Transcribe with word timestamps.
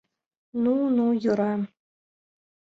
—Ну, 0.63 0.73
ну, 0.95 1.05
йӧра... 1.23 1.53